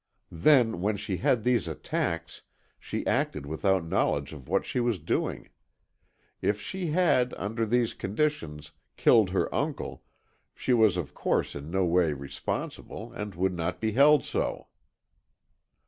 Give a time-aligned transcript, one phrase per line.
[0.33, 2.41] Then, when she had these attacks,
[2.79, 5.49] she acted without knowledge of what she was doing.
[6.41, 10.01] If she had, under these conditions, killed her uncle,
[10.55, 14.69] she was of course in no way responsible, and would not be held so.